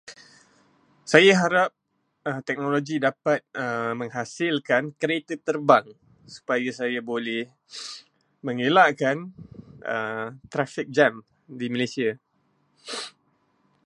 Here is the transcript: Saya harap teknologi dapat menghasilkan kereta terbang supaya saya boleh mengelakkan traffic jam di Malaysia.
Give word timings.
Saya 1.11 1.33
harap 1.41 1.69
teknologi 2.47 2.95
dapat 3.07 3.39
menghasilkan 3.99 4.83
kereta 5.01 5.33
terbang 5.47 5.85
supaya 6.35 6.65
saya 6.79 6.99
boleh 7.11 7.43
mengelakkan 8.45 9.17
traffic 10.53 10.87
jam 10.97 11.13
di 11.59 11.65
Malaysia. 11.73 12.11